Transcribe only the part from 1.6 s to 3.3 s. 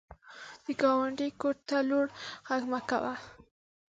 ته لوړ غږ مه کوه